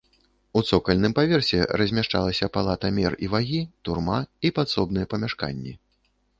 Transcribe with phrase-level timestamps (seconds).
[0.61, 5.79] У цокальным паверсе размяшчалася палата мер і вагі, турма і падсобныя памяшканні.